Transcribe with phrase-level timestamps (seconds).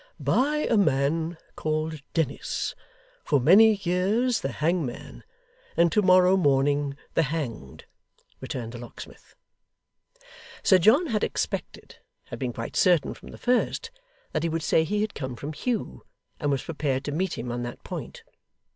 [0.19, 2.73] 'By a man called Dennis
[3.23, 5.23] for many years the hangman,
[5.77, 7.85] and to morrow morning the hanged,'
[8.39, 9.35] returned the locksmith.
[10.63, 11.97] Sir John had expected
[12.29, 13.91] had been quite certain from the first
[14.31, 16.01] that he would say he had come from Hugh,
[16.39, 18.23] and was prepared to meet him on that point.